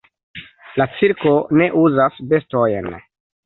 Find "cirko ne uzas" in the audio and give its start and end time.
0.93-2.19